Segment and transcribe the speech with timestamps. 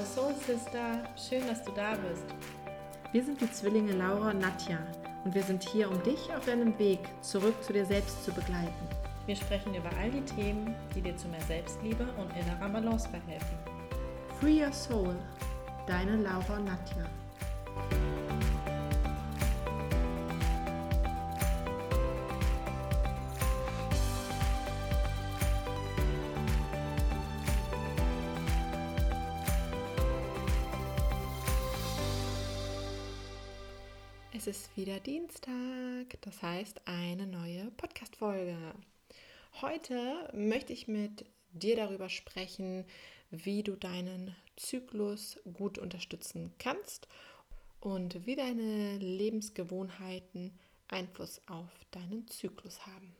[0.00, 2.24] Hallo Soul Sister, schön, dass du da bist.
[3.12, 4.78] Wir sind die Zwillinge Laura und Nadja
[5.24, 8.88] und wir sind hier, um dich auf deinem Weg zurück zu dir selbst zu begleiten.
[9.26, 13.58] Wir sprechen über all die Themen, die dir zu mehr Selbstliebe und innerer Balance verhelfen.
[14.40, 15.14] Free Your Soul,
[15.86, 17.04] deine Laura und Nadja.
[35.06, 38.56] Dienstag, das heißt eine neue Podcast-Folge.
[39.62, 42.84] Heute möchte ich mit dir darüber sprechen,
[43.30, 47.08] wie du deinen Zyklus gut unterstützen kannst
[47.80, 50.52] und wie deine Lebensgewohnheiten
[50.88, 53.16] Einfluss auf deinen Zyklus haben.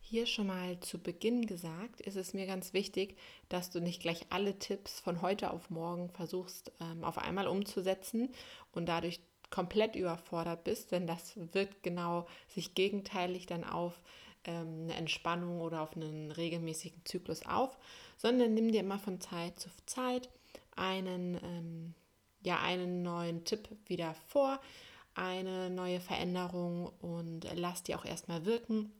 [0.00, 3.16] Hier schon mal zu Beginn gesagt, ist es mir ganz wichtig,
[3.48, 8.30] dass du nicht gleich alle Tipps von heute auf morgen versuchst ähm, auf einmal umzusetzen
[8.72, 9.20] und dadurch
[9.50, 14.00] komplett überfordert bist, denn das wirkt genau sich gegenteilig dann auf
[14.44, 17.76] ähm, eine Entspannung oder auf einen regelmäßigen Zyklus auf,
[18.16, 20.28] sondern nimm dir immer von Zeit zu Zeit
[20.76, 21.94] einen, ähm,
[22.42, 24.60] ja, einen neuen Tipp wieder vor,
[25.14, 28.92] eine neue Veränderung und lass die auch erstmal wirken.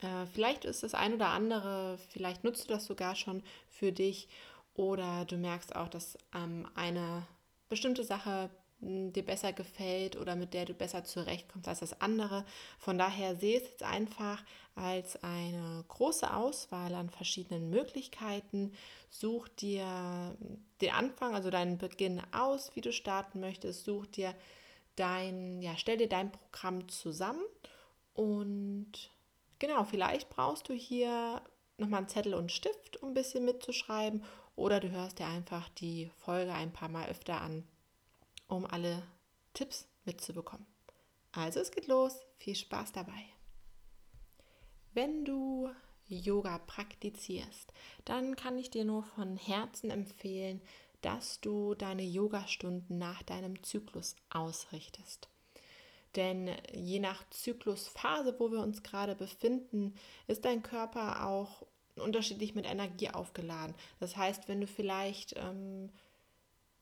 [0.00, 4.28] Äh, vielleicht ist das ein oder andere, vielleicht nutzt du das sogar schon für dich
[4.74, 7.26] oder du merkst auch, dass ähm, eine
[7.68, 8.48] bestimmte Sache
[8.80, 12.44] dir besser gefällt oder mit der du besser zurechtkommst als das andere.
[12.78, 14.44] Von daher sehe es jetzt einfach
[14.76, 18.72] als eine große Auswahl an verschiedenen Möglichkeiten.
[19.10, 20.36] Such dir
[20.80, 23.84] den Anfang, also deinen Beginn aus, wie du starten möchtest.
[23.84, 24.34] Such dir
[24.94, 27.42] dein, ja, stell dir dein Programm zusammen
[28.14, 29.10] und
[29.58, 31.40] genau, vielleicht brauchst du hier
[31.78, 34.24] nochmal einen Zettel und Stift, um ein bisschen mitzuschreiben
[34.56, 37.64] oder du hörst dir einfach die Folge ein paar Mal öfter an
[38.48, 39.02] um alle
[39.54, 40.66] Tipps mitzubekommen.
[41.32, 43.24] Also es geht los, viel Spaß dabei.
[44.94, 45.70] Wenn du
[46.06, 47.72] Yoga praktizierst,
[48.04, 50.60] dann kann ich dir nur von Herzen empfehlen,
[51.02, 55.28] dass du deine Yogastunden nach deinem Zyklus ausrichtest.
[56.16, 59.94] Denn je nach Zyklusphase, wo wir uns gerade befinden,
[60.26, 61.66] ist dein Körper auch
[61.96, 63.74] unterschiedlich mit Energie aufgeladen.
[64.00, 65.90] Das heißt, wenn du vielleicht ähm,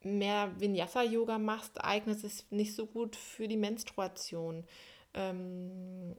[0.07, 4.65] mehr Vinyasa-Yoga machst, eignet es nicht so gut für die Menstruation.
[5.15, 6.17] Ähm,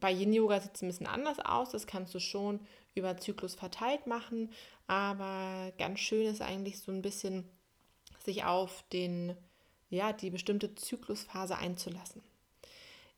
[0.00, 1.70] bei Yin-Yoga sieht es ein bisschen anders aus.
[1.70, 2.60] Das kannst du schon
[2.94, 4.50] über Zyklus verteilt machen.
[4.86, 7.48] Aber ganz schön ist eigentlich so ein bisschen
[8.18, 9.36] sich auf den,
[9.90, 12.22] ja, die bestimmte Zyklusphase einzulassen.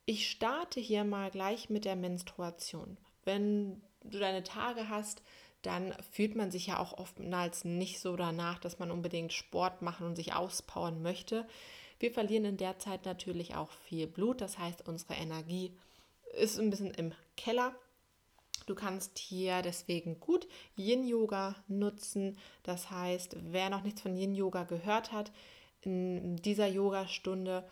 [0.04, 2.96] Ich starte hier mal gleich mit der Menstruation.
[3.24, 5.22] Wenn du deine Tage hast,
[5.62, 10.06] dann fühlt man sich ja auch oftmals nicht so danach, dass man unbedingt Sport machen
[10.06, 11.46] und sich auspowern möchte.
[11.98, 15.72] Wir verlieren in der Zeit natürlich auch viel Blut, das heißt, unsere Energie
[16.36, 17.74] ist ein bisschen im Keller.
[18.66, 20.46] Du kannst hier deswegen gut
[20.76, 22.36] Yin-Yoga nutzen.
[22.64, 25.30] Das heißt, wer noch nichts von Yin-Yoga gehört hat,
[25.82, 27.64] in dieser Yogastunde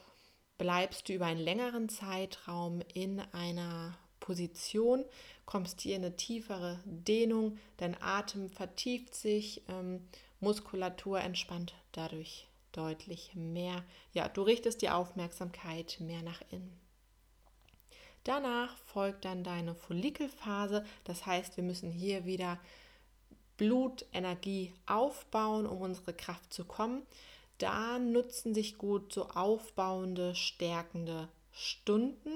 [0.56, 5.05] bleibst du über einen längeren Zeitraum in einer Position,
[5.47, 10.06] kommst hier in eine tiefere Dehnung, dein Atem vertieft sich, ähm,
[10.41, 13.84] Muskulatur entspannt dadurch deutlich mehr.
[14.12, 16.78] Ja, du richtest die Aufmerksamkeit mehr nach innen.
[18.25, 22.59] Danach folgt dann deine Follikelphase, das heißt, wir müssen hier wieder
[23.56, 27.03] Blutenergie aufbauen, um unsere Kraft zu kommen.
[27.59, 32.33] Da nutzen sich gut so aufbauende, stärkende Stunden.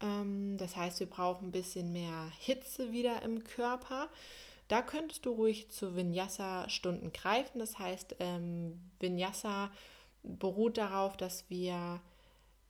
[0.00, 4.08] Ähm, das heißt, wir brauchen ein bisschen mehr Hitze wieder im Körper.
[4.68, 7.58] Da könntest du ruhig zu Vinyasa-Stunden greifen.
[7.58, 9.70] Das heißt, ähm, Vinyasa
[10.22, 12.00] beruht darauf, dass wir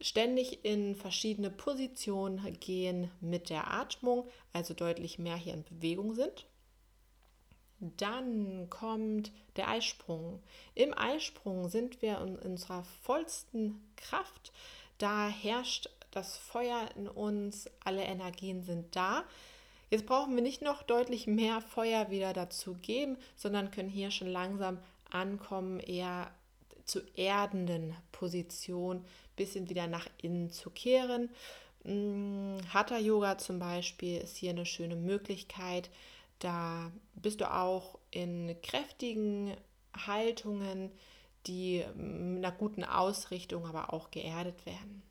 [0.01, 6.47] ständig in verschiedene Positionen gehen mit der Atmung, also deutlich mehr hier in Bewegung sind.
[7.79, 10.43] Dann kommt der Eisprung.
[10.75, 14.53] Im Eisprung sind wir in unserer vollsten Kraft.
[14.99, 19.25] Da herrscht das Feuer in uns, alle Energien sind da.
[19.91, 24.29] Jetzt brauchen wir nicht noch deutlich mehr Feuer wieder dazu geben, sondern können hier schon
[24.29, 24.79] langsam
[25.11, 26.31] ankommen, eher
[26.85, 29.05] zu erdenden Position,
[29.37, 31.31] bisschen wieder nach innen zu kehren.
[31.85, 35.91] Mm, Hatha Yoga zum Beispiel ist hier eine schöne Möglichkeit.
[36.39, 39.55] Da bist du auch in kräftigen
[39.95, 40.91] Haltungen,
[41.47, 45.03] die mit einer guten Ausrichtung aber auch geerdet werden.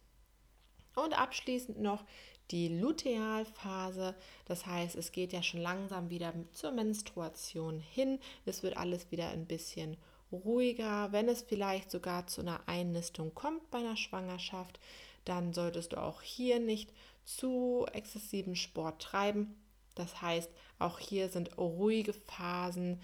[0.95, 2.03] Und abschließend noch
[2.51, 4.15] die Lutealphase.
[4.45, 8.19] Das heißt, es geht ja schon langsam wieder zur Menstruation hin.
[8.45, 9.97] Es wird alles wieder ein bisschen
[10.31, 11.11] ruhiger.
[11.11, 14.79] Wenn es vielleicht sogar zu einer Einnistung kommt bei einer Schwangerschaft,
[15.25, 16.93] dann solltest du auch hier nicht
[17.23, 19.55] zu exzessiven Sport treiben.
[19.95, 22.99] Das heißt, auch hier sind ruhige Phasen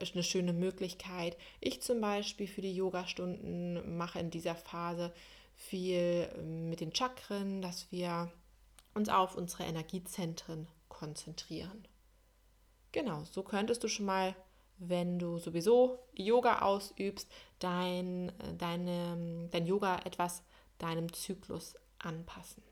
[0.00, 1.36] eine schöne Möglichkeit.
[1.60, 5.12] Ich zum Beispiel für die Yoga-Stunden mache in dieser Phase
[5.56, 8.30] viel ähm, mit den Chakren, dass wir
[8.94, 11.86] uns auf unsere Energiezentren konzentrieren.
[12.92, 14.34] Genau, so könntest du schon mal,
[14.78, 20.42] wenn du sowieso Yoga ausübst, dein, äh, deine, dein Yoga etwas
[20.78, 22.62] deinem Zyklus anpassen.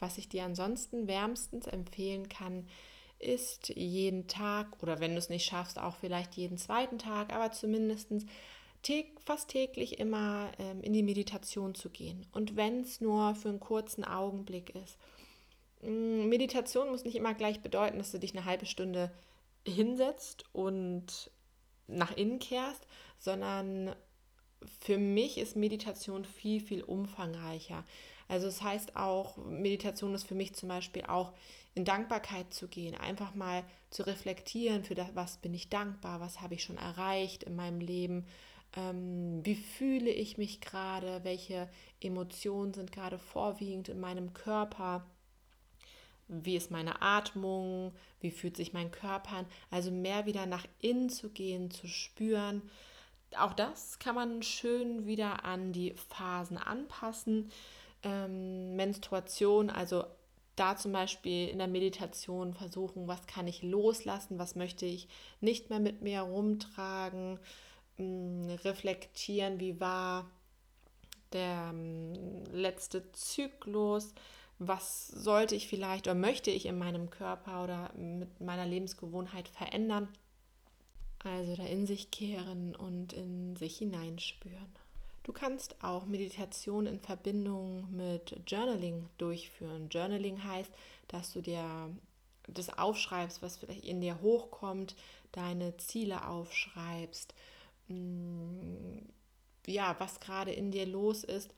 [0.00, 2.68] Was ich dir ansonsten wärmstens empfehlen kann,
[3.20, 7.52] ist jeden Tag oder wenn du es nicht schaffst, auch vielleicht jeden zweiten Tag, aber
[7.52, 8.12] zumindest
[9.24, 12.26] fast täglich immer ähm, in die Meditation zu gehen.
[12.32, 14.98] Und wenn es nur für einen kurzen Augenblick ist.
[15.82, 19.10] Mm, Meditation muss nicht immer gleich bedeuten, dass du dich eine halbe Stunde
[19.66, 21.30] hinsetzt und
[21.86, 22.86] nach innen kehrst,
[23.18, 23.94] sondern
[24.80, 27.84] für mich ist Meditation viel, viel umfangreicher.
[28.28, 31.32] Also es das heißt auch, Meditation ist für mich zum Beispiel auch
[31.74, 36.40] in Dankbarkeit zu gehen, einfach mal zu reflektieren, für das, was bin ich dankbar, was
[36.40, 38.26] habe ich schon erreicht in meinem Leben,
[38.76, 41.68] ähm, wie fühle ich mich gerade, welche
[42.00, 45.06] Emotionen sind gerade vorwiegend in meinem Körper,
[46.28, 51.10] wie ist meine Atmung, wie fühlt sich mein Körper an, also mehr wieder nach innen
[51.10, 52.62] zu gehen, zu spüren.
[53.38, 57.50] Auch das kann man schön wieder an die Phasen anpassen.
[58.02, 60.04] Ähm, Menstruation, also
[60.56, 65.08] da zum Beispiel in der Meditation versuchen, was kann ich loslassen, was möchte ich
[65.40, 67.40] nicht mehr mit mir herumtragen,
[67.98, 70.30] mm, reflektieren, wie war
[71.32, 74.14] der mm, letzte Zyklus,
[74.58, 80.08] was sollte ich vielleicht oder möchte ich in meinem Körper oder mit meiner Lebensgewohnheit verändern.
[81.18, 84.74] Also da in sich kehren und in sich hineinspüren.
[85.22, 89.88] Du kannst auch Meditation in Verbindung mit Journaling durchführen.
[89.88, 90.70] Journaling heißt,
[91.08, 91.90] dass du dir
[92.46, 94.94] das aufschreibst, was vielleicht in dir hochkommt,
[95.32, 97.34] deine Ziele aufschreibst,
[99.66, 101.50] ja, was gerade in dir los ist.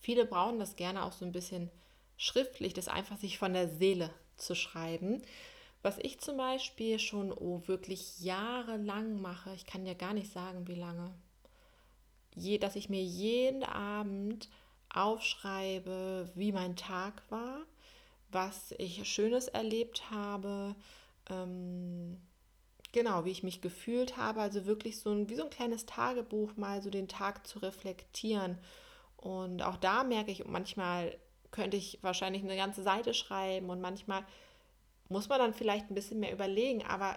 [0.00, 1.70] Viele brauchen das gerne auch so ein bisschen
[2.16, 5.22] schriftlich, das einfach sich von der Seele zu schreiben.
[5.82, 10.68] Was ich zum Beispiel schon oh, wirklich jahrelang mache, ich kann ja gar nicht sagen,
[10.68, 11.12] wie lange,
[12.34, 14.48] je, dass ich mir jeden Abend
[14.90, 17.62] aufschreibe, wie mein Tag war,
[18.30, 20.76] was ich Schönes erlebt habe,
[21.28, 22.20] ähm,
[22.92, 24.40] genau, wie ich mich gefühlt habe.
[24.40, 28.58] Also wirklich so ein, wie so ein kleines Tagebuch, mal so den Tag zu reflektieren.
[29.16, 31.16] Und auch da merke ich, manchmal
[31.50, 34.24] könnte ich wahrscheinlich eine ganze Seite schreiben und manchmal
[35.08, 37.16] muss man dann vielleicht ein bisschen mehr überlegen, aber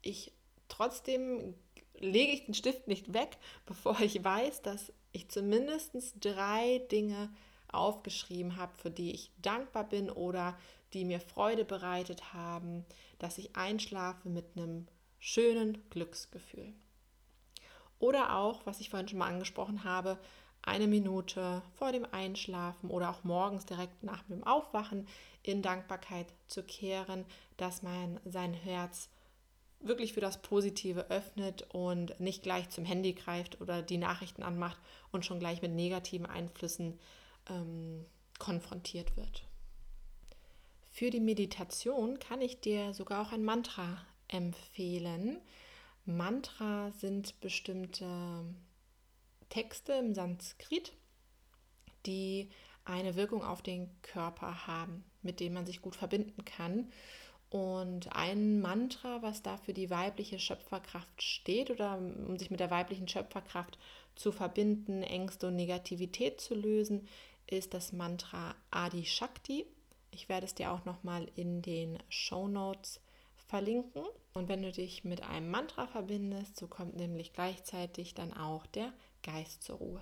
[0.00, 0.32] ich
[0.68, 1.54] trotzdem
[1.98, 3.36] lege ich den Stift nicht weg,
[3.66, 7.30] bevor ich weiß, dass ich zumindest drei Dinge
[7.70, 10.58] aufgeschrieben habe, für die ich dankbar bin oder
[10.94, 12.84] die mir Freude bereitet haben,
[13.18, 14.86] dass ich einschlafe mit einem
[15.24, 16.74] schönen Glücksgefühl.
[18.00, 20.18] Oder auch, was ich vorhin schon mal angesprochen habe,
[20.62, 25.06] eine Minute vor dem Einschlafen oder auch morgens direkt nach dem Aufwachen
[25.44, 27.24] in Dankbarkeit zu kehren,
[27.56, 29.10] dass man sein Herz
[29.78, 34.78] wirklich für das Positive öffnet und nicht gleich zum Handy greift oder die Nachrichten anmacht
[35.12, 36.98] und schon gleich mit negativen Einflüssen
[37.48, 38.04] ähm,
[38.40, 39.44] konfrontiert wird.
[40.90, 45.38] Für die Meditation kann ich dir sogar auch ein Mantra empfehlen.
[46.04, 48.44] Mantra sind bestimmte
[49.48, 50.92] Texte im Sanskrit,
[52.06, 52.50] die
[52.84, 56.90] eine Wirkung auf den Körper haben, mit denen man sich gut verbinden kann.
[57.50, 62.70] Und ein Mantra, was da für die weibliche Schöpferkraft steht oder um sich mit der
[62.70, 63.78] weiblichen Schöpferkraft
[64.16, 67.06] zu verbinden, Ängste und Negativität zu lösen,
[67.46, 69.66] ist das Mantra Adi Shakti.
[70.10, 73.00] Ich werde es dir auch nochmal in den Show Notes
[73.52, 74.02] verlinken.
[74.32, 78.94] Und wenn du dich mit einem Mantra verbindest, so kommt nämlich gleichzeitig dann auch der
[79.22, 80.00] Geist zur Ruhe.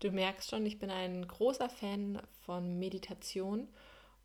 [0.00, 3.68] Du merkst schon, ich bin ein großer Fan von Meditation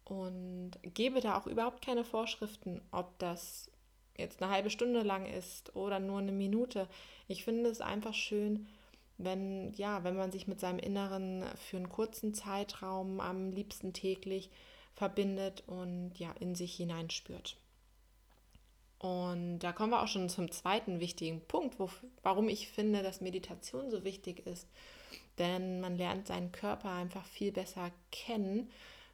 [0.04, 3.70] und gebe da auch überhaupt keine Vorschriften, ob das
[4.18, 6.90] jetzt eine halbe Stunde lang ist oder nur eine Minute.
[7.28, 8.68] Ich finde es einfach schön,
[9.20, 14.50] wenn ja, wenn man sich mit seinem Inneren für einen kurzen Zeitraum am liebsten täglich
[14.96, 17.58] verbindet und ja in sich hineinspürt.
[19.00, 21.90] Und da kommen wir auch schon zum zweiten wichtigen Punkt, wo,
[22.24, 24.68] warum ich finde, dass Meditation so wichtig ist.
[25.38, 28.72] denn man lernt seinen Körper einfach viel besser kennen.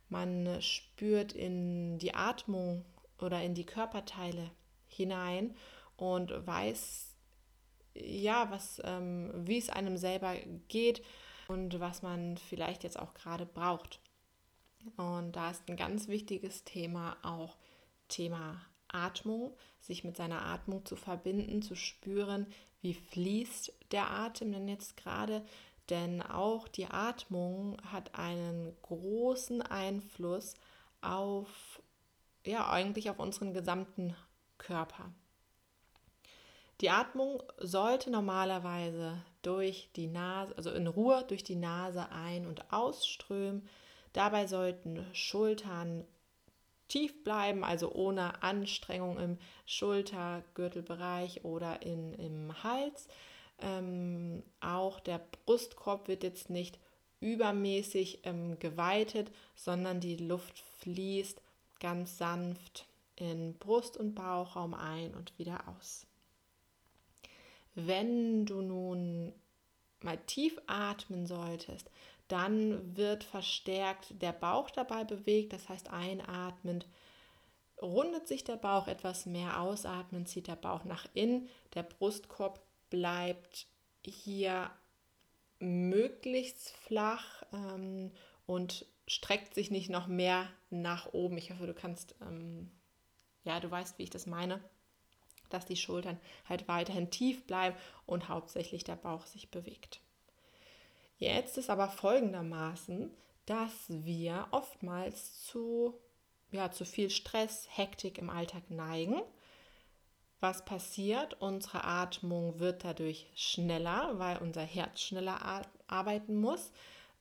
[0.09, 2.85] Man spürt in die Atmung
[3.19, 4.51] oder in die Körperteile
[4.87, 5.55] hinein
[5.97, 7.13] und weiß
[7.95, 10.35] ja, was, ähm, wie es einem selber
[10.67, 11.03] geht
[11.47, 13.99] und was man vielleicht jetzt auch gerade braucht.
[14.97, 17.57] Und da ist ein ganz wichtiges Thema auch
[18.07, 18.61] Thema
[18.93, 22.47] Atmung, sich mit seiner Atmung zu verbinden, zu spüren,
[22.81, 25.43] wie fließt der Atem denn jetzt gerade.
[25.89, 30.55] Denn auch die Atmung hat einen großen Einfluss
[31.01, 31.81] auf,
[32.45, 34.15] ja, eigentlich auf unseren gesamten
[34.57, 35.11] Körper.
[36.81, 42.71] Die Atmung sollte normalerweise durch die Nase, also in Ruhe durch die Nase ein- und
[42.73, 43.67] ausströmen.
[44.13, 46.05] Dabei sollten Schultern
[46.93, 53.07] tief bleiben, also ohne Anstrengung im Schultergürtelbereich oder in, im Hals.
[53.59, 56.77] Ähm, auch der Brustkorb wird jetzt nicht
[57.19, 61.41] übermäßig ähm, geweitet, sondern die Luft fließt
[61.79, 62.85] ganz sanft
[63.15, 66.05] in Brust- und Bauchraum ein und wieder aus.
[67.73, 69.33] Wenn du nun
[70.01, 71.89] mal tief atmen solltest,
[72.33, 75.53] dann wird verstärkt der Bauch dabei bewegt.
[75.53, 76.87] Das heißt, einatmend
[77.79, 82.59] rundet sich der Bauch etwas mehr, ausatmen zieht der Bauch nach innen, der Brustkorb
[82.89, 83.67] bleibt
[84.03, 84.71] hier
[85.59, 88.11] möglichst flach ähm,
[88.47, 91.37] und streckt sich nicht noch mehr nach oben.
[91.37, 92.71] Ich hoffe, du kannst, ähm,
[93.43, 94.59] ja, du weißt, wie ich das meine,
[95.51, 100.02] dass die Schultern halt weiterhin tief bleiben und hauptsächlich der Bauch sich bewegt.
[101.23, 103.09] Jetzt ist aber folgendermaßen,
[103.45, 105.93] dass wir oftmals zu,
[106.51, 109.21] ja, zu viel Stress, Hektik im Alltag neigen.
[110.41, 111.41] Was passiert?
[111.41, 116.73] Unsere Atmung wird dadurch schneller, weil unser Herz schneller arbeiten muss.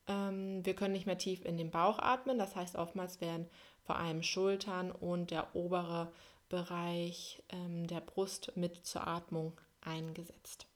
[0.07, 2.37] Ähm, wir können nicht mehr tief in den Bauch atmen.
[2.37, 3.49] Das heißt, oftmals werden
[3.83, 6.11] vor allem Schultern und der obere
[6.49, 10.67] Bereich ähm, der Brust mit zur Atmung eingesetzt.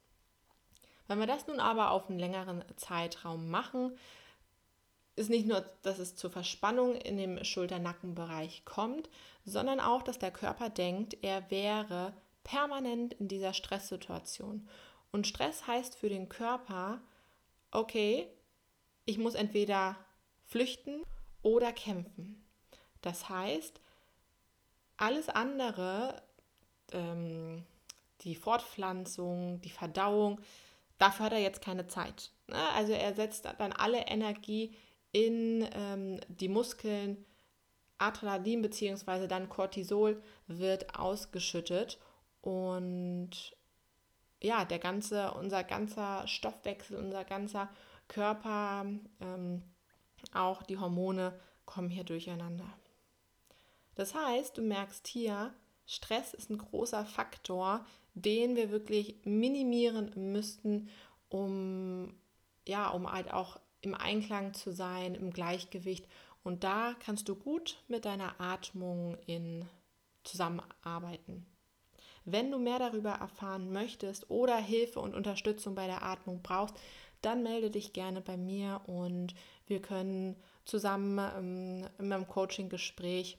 [1.07, 3.97] Wenn wir das nun aber auf einen längeren Zeitraum machen,
[5.15, 9.09] ist nicht nur, dass es zur Verspannung in dem Schulter-Nackenbereich kommt,
[9.45, 14.69] sondern auch, dass der Körper denkt, er wäre permanent in dieser Stresssituation.
[15.11, 17.01] Und Stress heißt für den Körper,
[17.71, 18.27] okay,
[19.05, 19.97] ich muss entweder
[20.45, 21.01] flüchten
[21.41, 22.43] oder kämpfen.
[23.01, 23.81] Das heißt,
[24.97, 26.21] alles andere,
[26.91, 27.63] ähm,
[28.21, 30.39] die Fortpflanzung, die Verdauung,
[30.97, 32.31] dafür hat er jetzt keine Zeit.
[32.47, 32.57] Ne?
[32.75, 34.75] Also er setzt dann alle Energie
[35.11, 37.25] in ähm, die Muskeln.
[37.99, 39.27] Adrenalin bzw.
[39.27, 41.99] dann Cortisol wird ausgeschüttet
[42.41, 43.57] und
[44.41, 47.69] ja, der ganze, unser ganzer Stoffwechsel, unser ganzer
[48.07, 48.85] Körper,
[49.19, 49.63] ähm,
[50.33, 52.71] auch die Hormone kommen hier durcheinander.
[53.95, 55.53] Das heißt, du merkst hier,
[55.87, 60.89] Stress ist ein großer Faktor, den wir wirklich minimieren müssten,
[61.29, 62.13] um
[62.67, 66.07] ja, um halt auch im Einklang zu sein, im Gleichgewicht.
[66.43, 69.65] Und da kannst du gut mit deiner Atmung in
[70.23, 71.45] zusammenarbeiten.
[72.25, 76.75] Wenn du mehr darüber erfahren möchtest oder Hilfe und Unterstützung bei der Atmung brauchst,
[77.21, 79.33] dann melde dich gerne bei mir und
[79.65, 83.37] wir können zusammen ähm, in meinem Coaching-Gespräch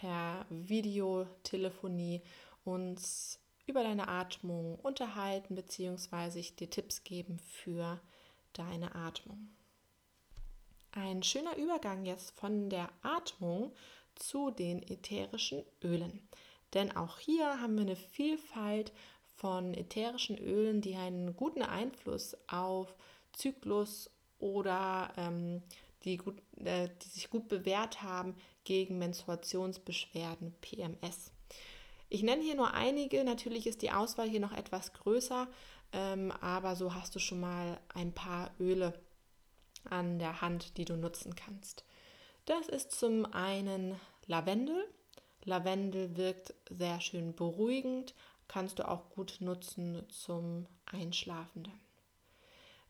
[0.00, 2.22] per Videotelefonie
[2.64, 6.42] uns über deine Atmung unterhalten bzw.
[6.58, 8.00] dir Tipps geben für
[8.54, 9.48] deine Atmung.
[10.92, 13.72] Ein schöner Übergang jetzt von der Atmung
[14.16, 16.26] zu den ätherischen Ölen.
[16.74, 18.92] Denn auch hier haben wir eine Vielfalt
[19.36, 22.94] von ätherischen Ölen, die einen guten Einfluss auf
[23.32, 25.62] Zyklus oder ähm,
[26.04, 31.32] die, gut, äh, die sich gut bewährt haben gegen Menstruationsbeschwerden, PMS.
[32.08, 35.48] Ich nenne hier nur einige, natürlich ist die Auswahl hier noch etwas größer,
[35.92, 38.94] ähm, aber so hast du schon mal ein paar Öle
[39.84, 41.84] an der Hand, die du nutzen kannst.
[42.46, 44.84] Das ist zum einen Lavendel.
[45.44, 48.14] Lavendel wirkt sehr schön beruhigend,
[48.48, 51.89] kannst du auch gut nutzen zum Einschlafen dann.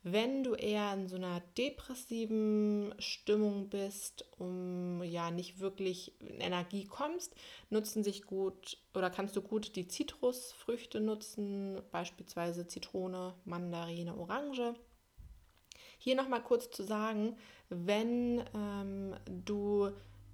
[0.02, 6.86] Wenn du eher in so einer depressiven Stimmung bist, um ja nicht wirklich in Energie
[6.86, 7.34] kommst,
[7.68, 14.74] nutzen sich gut oder kannst du gut die Zitrusfrüchte nutzen, beispielsweise Zitrone, Mandarine, Orange.
[15.98, 17.36] Hier nochmal kurz zu sagen,
[17.68, 19.90] wenn ähm, du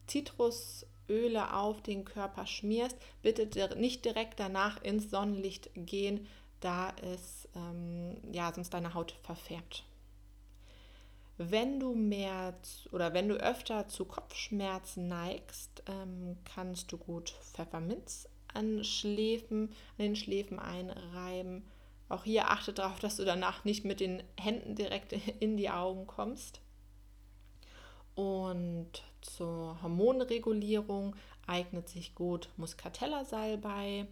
[0.06, 6.28] Zitrusöle auf den Körper schmierst, bitte nicht direkt danach ins Sonnenlicht gehen,
[6.60, 9.84] da es ähm, ja sonst deine Haut verfärbt.
[11.38, 12.54] Wenn du mehr
[12.92, 20.04] oder wenn du öfter zu Kopfschmerzen neigst, ähm, kannst du gut Pfefferminz an Schläfen, an
[20.04, 21.66] den Schläfen einreiben.
[22.08, 26.06] Auch hier achte darauf, dass du danach nicht mit den Händen direkt in die Augen
[26.06, 26.60] kommst.
[28.14, 34.06] Und zur Hormonregulierung eignet sich gut Muscatella-Salbei,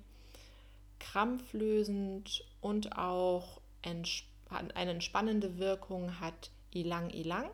[0.99, 7.51] krampflösend und auch eine entspannende Wirkung hat Ilang Ilang.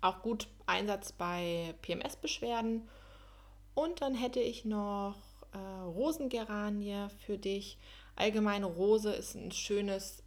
[0.00, 2.88] Auch gut Einsatz bei PMS-Beschwerden.
[3.74, 5.16] Und dann hätte ich noch
[5.52, 7.78] äh, Rosengeranie für dich.
[8.16, 10.22] Allgemeine Rose ist ein schönes,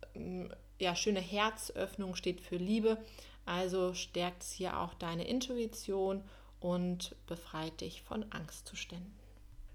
[0.80, 2.98] ja, schöne Herzöffnung, steht für Liebe.
[3.46, 6.24] Also stärkt es hier auch deine Intuition
[6.60, 9.27] und befreit dich von Angstzuständen.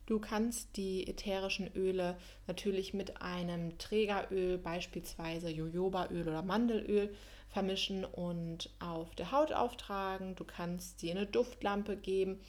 [0.07, 2.17] Du kannst die ätherischen Öle
[2.47, 7.15] natürlich mit einem Trägeröl, beispielsweise Jojobaöl oder Mandelöl,
[7.49, 10.35] vermischen und auf der Haut auftragen.
[10.35, 12.41] Du kannst sie in eine Duftlampe geben,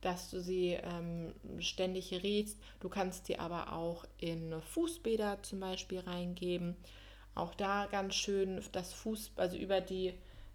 [0.00, 2.58] dass du sie ähm, ständig riechst.
[2.80, 6.76] Du kannst sie aber auch in Fußbäder zum Beispiel reingeben.
[7.34, 10.08] Auch da ganz schön das Fuß, also über die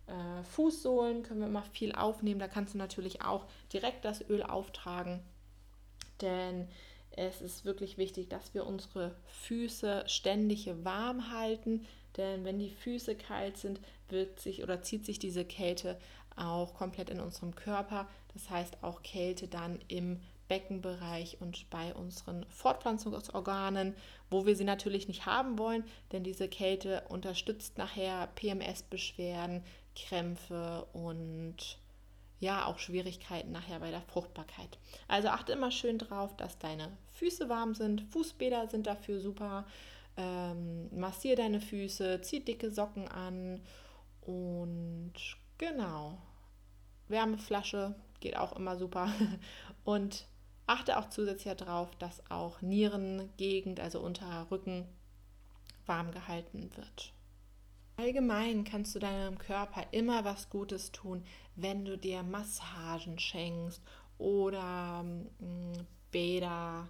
[0.07, 2.39] äh, Fußsohlen können wir immer viel aufnehmen.
[2.39, 5.21] Da kannst du natürlich auch direkt das Öl auftragen.
[6.21, 6.67] Denn
[7.11, 13.15] es ist wirklich wichtig, dass wir unsere Füße ständig warm halten, denn wenn die Füße
[13.15, 15.97] kalt sind, wirkt sich oder zieht sich diese Kälte
[16.35, 18.07] auch komplett in unserem Körper.
[18.33, 23.95] Das heißt auch Kälte dann im Beckenbereich und bei unseren Fortpflanzungsorganen,
[24.29, 29.63] wo wir sie natürlich nicht haben wollen, denn diese Kälte unterstützt nachher PMS-Beschwerden,
[29.95, 31.79] Krämpfe und
[32.39, 34.77] ja auch Schwierigkeiten nachher bei der Fruchtbarkeit.
[35.07, 38.01] Also achte immer schön drauf, dass deine Füße warm sind.
[38.11, 39.65] Fußbäder sind dafür super.
[40.17, 43.61] Ähm, massier deine Füße, zieh dicke Socken an
[44.21, 45.13] und
[45.57, 46.17] genau.
[47.07, 49.09] Wärmeflasche geht auch immer super.
[49.85, 50.27] Und
[50.65, 54.85] achte auch zusätzlich darauf, dass auch Nierengegend, also unter Rücken,
[55.85, 57.13] warm gehalten wird.
[57.99, 63.81] Allgemein kannst du deinem Körper immer was Gutes tun, wenn du dir Massagen schenkst
[64.19, 65.73] oder ähm,
[66.11, 66.87] Bäder,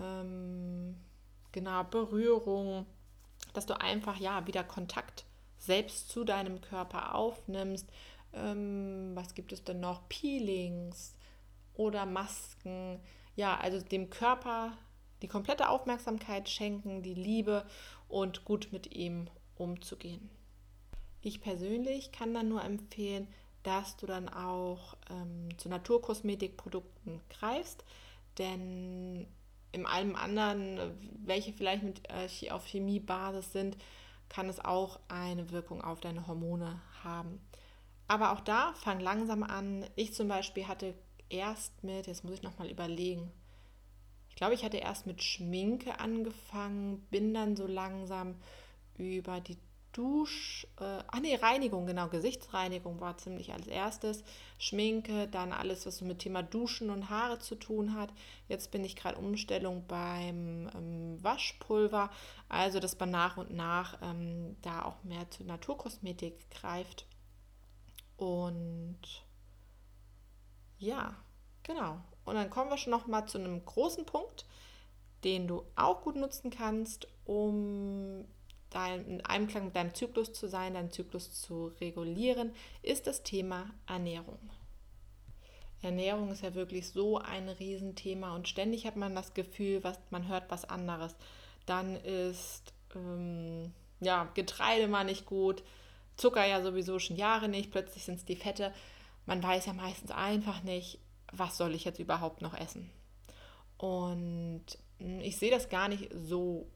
[0.00, 0.96] ähm,
[1.52, 2.86] genau, Berührung,
[3.52, 5.26] dass du einfach ja wieder Kontakt
[5.58, 7.88] selbst zu deinem Körper aufnimmst.
[8.32, 10.08] Ähm, was gibt es denn noch?
[10.08, 11.14] Peelings
[11.74, 12.98] oder Masken.
[13.36, 14.76] Ja, also dem Körper
[15.22, 17.64] die komplette Aufmerksamkeit schenken, die Liebe
[18.08, 20.30] und gut mit ihm umzugehen.
[21.20, 23.28] Ich persönlich kann dann nur empfehlen,
[23.62, 27.84] dass du dann auch ähm, zu Naturkosmetikprodukten greifst,
[28.38, 29.26] denn
[29.70, 30.80] in allem anderen,
[31.24, 33.76] welche vielleicht mit äh, auf Chemiebasis sind,
[34.28, 37.40] kann es auch eine Wirkung auf deine Hormone haben.
[38.08, 39.86] Aber auch da fang langsam an.
[39.94, 40.94] Ich zum Beispiel hatte
[41.28, 43.30] erst mit, jetzt muss ich nochmal überlegen,
[44.28, 48.36] ich glaube, ich hatte erst mit Schminke angefangen, bin dann so langsam
[48.96, 49.58] über die
[49.92, 54.24] Dusch, äh, ach nee, Reinigung, genau, Gesichtsreinigung war ziemlich als erstes.
[54.58, 58.10] Schminke, dann alles, was so mit Thema Duschen und Haare zu tun hat.
[58.48, 62.10] Jetzt bin ich gerade Umstellung beim ähm, Waschpulver,
[62.48, 67.06] also dass man nach und nach ähm, da auch mehr zu Naturkosmetik greift.
[68.16, 68.98] Und
[70.78, 71.14] ja,
[71.64, 72.00] genau.
[72.24, 74.46] Und dann kommen wir schon noch mal zu einem großen Punkt,
[75.22, 78.24] den du auch gut nutzen kannst, um
[78.74, 83.70] dein, in Einklang mit deinem Zyklus zu sein, deinen Zyklus zu regulieren, ist das Thema
[83.86, 84.38] Ernährung.
[85.82, 90.28] Ernährung ist ja wirklich so ein Riesenthema und ständig hat man das Gefühl, was, man
[90.28, 91.16] hört was anderes.
[91.66, 95.62] Dann ist ähm, ja, Getreide mal nicht gut,
[96.16, 98.72] Zucker ja sowieso schon Jahre nicht, plötzlich sind es die Fette.
[99.26, 100.98] Man weiß ja meistens einfach nicht,
[101.32, 102.90] was soll ich jetzt überhaupt noch essen.
[103.78, 104.64] Und
[104.98, 106.68] hm, ich sehe das gar nicht so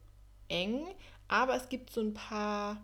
[0.49, 0.85] eng,
[1.27, 2.81] aber es gibt so ein paar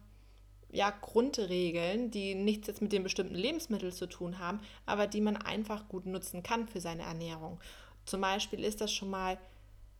[0.74, 5.38] ja, Grundregeln, die nichts jetzt mit dem bestimmten Lebensmittel zu tun haben, aber die man
[5.38, 7.60] einfach gut nutzen kann für seine Ernährung.
[8.06, 9.38] Zum Beispiel ist das schon mal,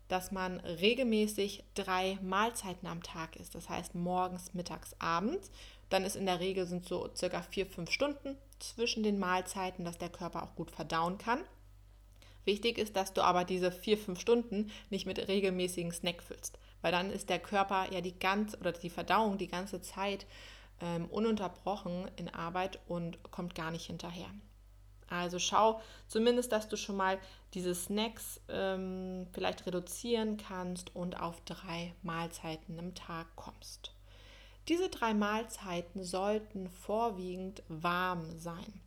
[0.08, 3.56] dass man regelmäßig drei Mahlzeiten am Tag isst.
[3.56, 5.52] Das heißt morgens, mittags, abends.
[5.90, 10.00] Dann ist in der Regel sind so circa vier, fünf Stunden zwischen den Mahlzeiten, dass
[10.00, 11.40] der Körper auch gut verdauen kann.
[12.46, 16.92] Wichtig ist, dass du aber diese vier, fünf Stunden nicht mit regelmäßigen Snack füllst weil
[16.92, 20.28] dann ist der Körper ja die ganze oder die Verdauung die ganze Zeit
[20.82, 24.30] ähm, ununterbrochen in Arbeit und kommt gar nicht hinterher.
[25.10, 27.18] Also schau zumindest, dass du schon mal
[27.54, 33.94] diese Snacks ähm, vielleicht reduzieren kannst und auf drei Mahlzeiten im Tag kommst.
[34.68, 38.83] Diese drei Mahlzeiten sollten vorwiegend warm sein.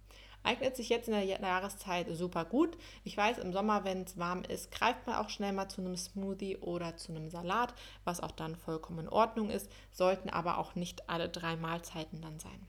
[0.47, 2.79] Eignet sich jetzt in der Jahreszeit super gut.
[3.03, 5.97] Ich weiß, im Sommer, wenn es warm ist, greift man auch schnell mal zu einem
[5.97, 10.77] Smoothie oder zu einem Salat, was auch dann vollkommen in Ordnung ist, sollten aber auch
[10.77, 12.65] nicht alle drei Mahlzeiten dann sein.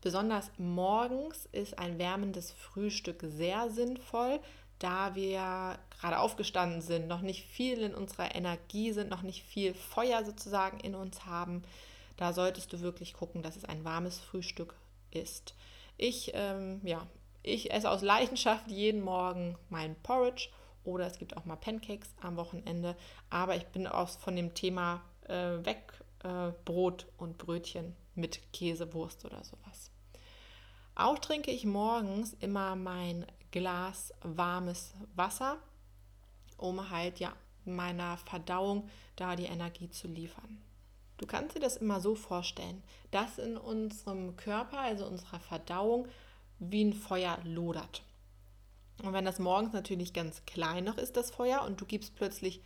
[0.00, 4.40] Besonders morgens ist ein wärmendes Frühstück sehr sinnvoll,
[4.80, 9.72] da wir gerade aufgestanden sind, noch nicht viel in unserer Energie sind, noch nicht viel
[9.72, 11.62] Feuer sozusagen in uns haben.
[12.16, 14.74] Da solltest du wirklich gucken, dass es ein warmes Frühstück
[15.12, 15.54] ist.
[15.96, 17.06] Ich, ähm, ja,
[17.42, 20.48] ich esse aus Leidenschaft jeden Morgen mein Porridge
[20.84, 22.96] oder es gibt auch mal Pancakes am Wochenende.
[23.30, 28.92] Aber ich bin auch von dem Thema äh, weg äh, Brot und Brötchen mit Käse,
[28.94, 29.90] Wurst oder sowas.
[30.94, 35.58] Auch trinke ich morgens immer mein Glas warmes Wasser,
[36.56, 37.32] um halt ja
[37.64, 40.58] meiner Verdauung da die Energie zu liefern.
[41.18, 46.08] Du kannst dir das immer so vorstellen, dass in unserem Körper, also unserer Verdauung,
[46.58, 48.02] wie ein Feuer lodert.
[49.02, 52.60] Und wenn das morgens natürlich ganz klein noch ist, das Feuer, und du gibst plötzlich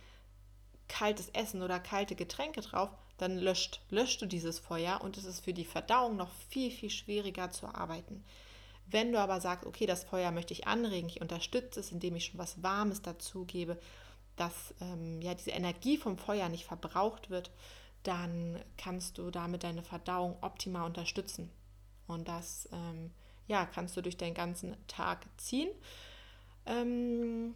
[0.87, 5.41] kaltes Essen oder kalte Getränke drauf, dann löscht, löscht du dieses Feuer und es ist
[5.41, 8.23] für die Verdauung noch viel, viel schwieriger zu arbeiten.
[8.87, 12.25] Wenn du aber sagst, okay, das Feuer möchte ich anregen, ich unterstütze es, indem ich
[12.25, 13.79] schon was Warmes dazugebe,
[14.35, 17.51] dass ähm, ja diese Energie vom Feuer nicht verbraucht wird,
[18.03, 21.49] dann kannst du damit deine Verdauung optimal unterstützen.
[22.07, 23.11] Und das ähm,
[23.47, 25.69] ja, kannst du durch deinen ganzen Tag ziehen.
[26.65, 27.55] Ähm,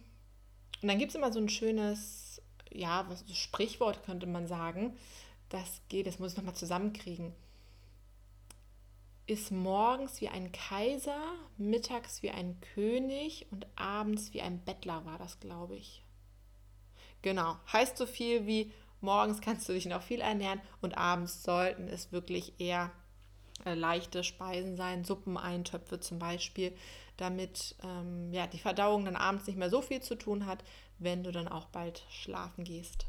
[0.82, 4.96] und dann gibt es immer so ein schönes, ja, was, Sprichwort könnte man sagen.
[5.48, 7.32] Das geht, das muss ich nochmal zusammenkriegen.
[9.26, 11.20] Ist morgens wie ein Kaiser,
[11.56, 16.04] mittags wie ein König und abends wie ein Bettler, war das, glaube ich.
[17.22, 21.88] Genau, heißt so viel wie Morgens kannst du dich noch viel ernähren und abends sollten
[21.88, 22.90] es wirklich eher
[23.64, 26.72] äh, leichte Speisen sein, Suppeneintöpfe zum Beispiel,
[27.16, 30.64] damit ähm, ja, die Verdauung dann abends nicht mehr so viel zu tun hat,
[30.98, 33.06] wenn du dann auch bald schlafen gehst.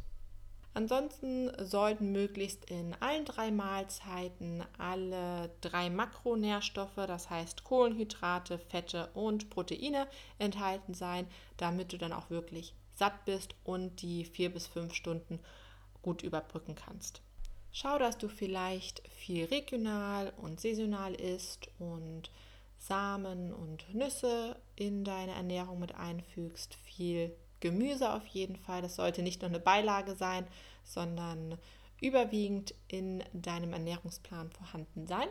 [0.73, 9.49] Ansonsten sollten möglichst in allen drei Mahlzeiten alle drei Makronährstoffe, das heißt Kohlenhydrate, Fette und
[9.49, 11.25] Proteine enthalten sein,
[11.57, 15.39] damit du dann auch wirklich satt bist und die vier bis fünf Stunden
[16.07, 17.21] gut überbrücken kannst.
[17.73, 22.31] Schau, dass du vielleicht viel regional und saisonal isst und
[22.77, 26.75] Samen und Nüsse in deine Ernährung mit einfügst.
[26.75, 28.81] Viel Gemüse auf jeden Fall.
[28.81, 30.47] Das sollte nicht nur eine Beilage sein,
[30.85, 31.57] sondern
[31.99, 35.27] überwiegend in deinem Ernährungsplan vorhanden sein.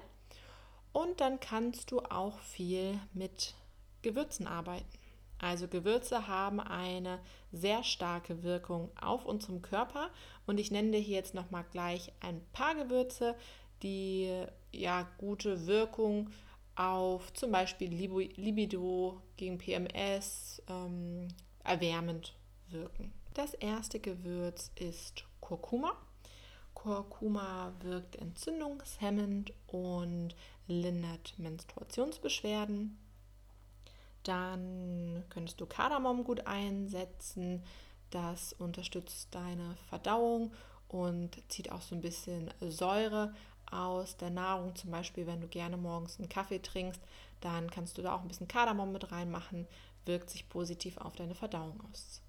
[0.93, 3.55] Und dann kannst du auch viel mit
[4.03, 4.99] Gewürzen arbeiten.
[5.39, 7.19] Also Gewürze haben eine
[7.53, 10.11] sehr starke Wirkung auf unserem Körper
[10.47, 13.35] und ich nenne dir hier jetzt noch mal gleich ein paar Gewürze,
[13.83, 16.31] die ja gute Wirkung
[16.75, 17.91] auf zum Beispiel
[18.37, 21.29] Libido gegen PMS ähm,
[21.65, 22.35] erwärmend
[22.69, 23.13] wirken.
[23.35, 25.93] Das erste Gewürz ist Kurkuma.
[26.75, 30.35] Kurkuma wirkt entzündungshemmend und
[30.67, 32.99] lindert Menstruationsbeschwerden.
[34.27, 37.63] Dann könntest du Kardamom gut einsetzen.
[38.11, 40.53] Das unterstützt deine Verdauung
[40.89, 43.33] und zieht auch so ein bisschen Säure
[43.71, 44.75] aus der Nahrung.
[44.75, 47.01] Zum Beispiel, wenn du gerne morgens einen Kaffee trinkst,
[47.41, 49.69] dann kannst du da auch ein bisschen Kardamom mit reinmachen.
[50.07, 52.21] Wirkt sich positiv auf deine Verdauung aus.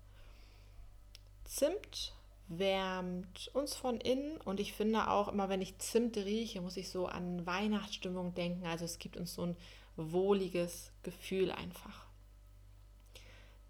[1.46, 2.14] Zimt
[2.48, 6.90] wärmt uns von innen und ich finde auch immer, wenn ich Zimt rieche, muss ich
[6.90, 8.66] so an Weihnachtsstimmung denken.
[8.66, 9.58] Also es gibt uns so ein
[9.96, 12.06] wohliges Gefühl einfach.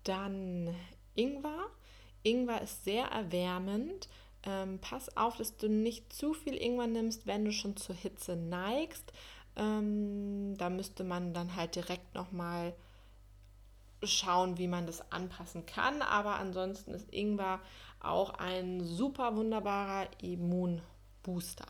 [0.03, 0.75] Dann
[1.15, 1.67] Ingwer.
[2.23, 4.09] Ingwer ist sehr erwärmend.
[4.43, 8.35] Ähm, pass auf, dass du nicht zu viel Ingwer nimmst, wenn du schon zur Hitze
[8.35, 9.11] neigst.
[9.55, 12.75] Ähm, da müsste man dann halt direkt nochmal
[14.07, 16.01] schauen, wie man das anpassen kann.
[16.01, 17.59] Aber ansonsten ist Ingwer
[17.99, 21.67] auch ein super wunderbarer Immunbooster.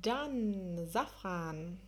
[0.00, 1.80] Dann Safran.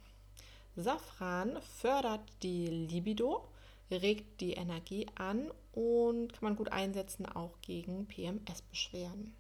[0.77, 3.49] Safran fördert die Libido,
[3.91, 9.35] regt die Energie an und kann man gut einsetzen auch gegen PMS-Beschwerden.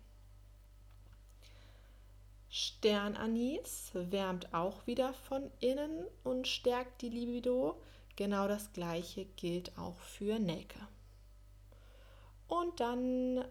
[2.52, 7.80] Sternanis wärmt auch wieder von innen und stärkt die Libido.
[8.20, 10.78] Genau das gleiche gilt auch für Nelke.
[12.48, 13.42] Und dann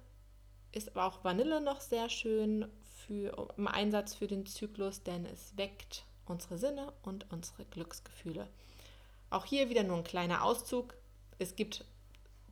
[0.71, 2.67] ist aber auch Vanille noch sehr schön
[3.07, 8.47] für, im Einsatz für den Zyklus, denn es weckt unsere Sinne und unsere Glücksgefühle.
[9.31, 10.93] Auch hier wieder nur ein kleiner Auszug.
[11.39, 11.83] Es gibt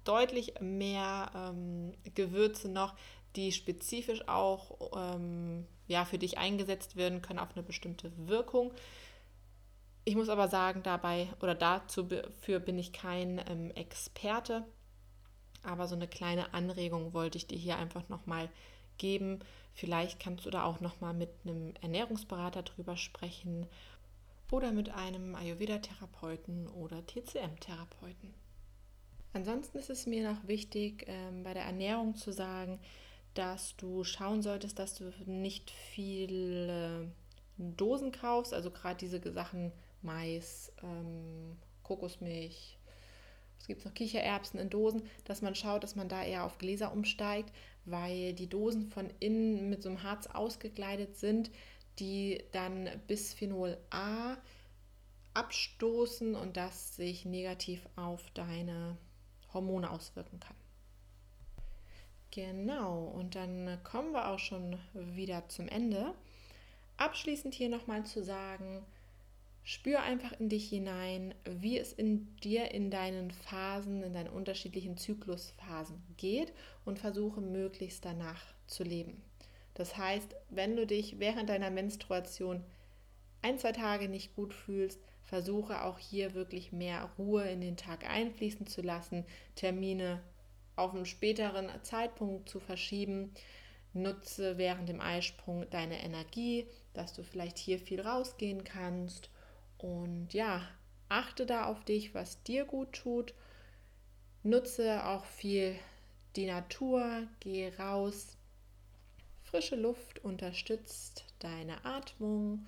[0.04, 2.96] deutlich mehr ähm, Gewürze noch,
[3.36, 8.74] die spezifisch auch ähm, ja, für dich eingesetzt werden können auf eine bestimmte Wirkung.
[10.08, 12.08] Ich muss aber sagen, dabei oder dazu
[12.40, 14.64] für bin ich kein ähm, Experte,
[15.64, 18.48] aber so eine kleine Anregung wollte ich dir hier einfach nochmal
[18.98, 19.40] geben.
[19.74, 23.68] Vielleicht kannst du da auch nochmal mit einem Ernährungsberater drüber sprechen
[24.50, 28.34] oder mit einem Ayurveda-Therapeuten oder TCM-Therapeuten.
[29.34, 32.80] Ansonsten ist es mir noch wichtig, ähm, bei der Ernährung zu sagen,
[33.34, 37.12] dass du schauen solltest, dass du nicht viele
[37.58, 39.74] Dosen kaufst, also gerade diese Sachen
[40.08, 42.78] Mais, ähm, Kokosmilch,
[43.60, 46.94] es gibt noch Kichererbsen in Dosen, dass man schaut, dass man da eher auf Gläser
[46.94, 51.52] umsteigt, weil die Dosen von innen mit so einem Harz ausgekleidet sind,
[52.00, 54.38] die dann Bisphenol A
[55.34, 58.98] abstoßen und das sich negativ auf deine
[59.54, 60.56] Hormone auswirken kann.
[62.32, 66.14] Genau, und dann kommen wir auch schon wieder zum Ende.
[66.96, 68.86] Abschließend hier nochmal zu sagen,
[69.68, 74.96] spür einfach in dich hinein, wie es in dir in deinen Phasen, in deinen unterschiedlichen
[74.96, 76.54] Zyklusphasen geht
[76.86, 79.22] und versuche möglichst danach zu leben.
[79.74, 82.64] Das heißt, wenn du dich während deiner Menstruation
[83.42, 88.10] ein, zwei Tage nicht gut fühlst, versuche auch hier wirklich mehr Ruhe in den Tag
[88.10, 89.26] einfließen zu lassen,
[89.56, 90.24] Termine
[90.78, 93.34] auf einen späteren Zeitpunkt zu verschieben.
[93.92, 99.30] Nutze während dem Eisprung deine Energie, dass du vielleicht hier viel rausgehen kannst.
[99.78, 100.62] Und ja,
[101.10, 103.34] achte da auf dich, was dir gut tut.
[104.44, 105.76] Nutze auch viel
[106.36, 108.38] die Natur, geh raus.
[109.44, 112.68] Frische Luft unterstützt deine Atmung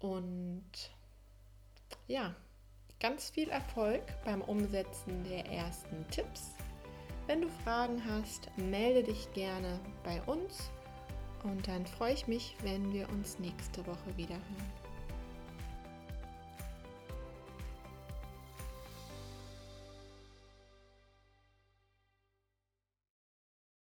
[0.00, 0.90] und
[2.06, 2.34] ja,
[2.98, 6.54] ganz viel Erfolg beim Umsetzen der ersten Tipps.
[7.26, 10.70] Wenn du Fragen hast, melde dich gerne bei uns
[11.44, 14.77] und dann freue ich mich, wenn wir uns nächste Woche wieder hören.